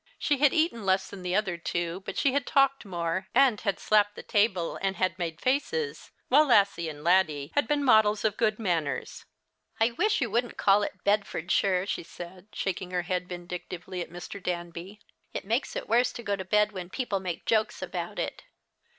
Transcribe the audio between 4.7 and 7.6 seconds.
and had made faces, while Lassie and Laddie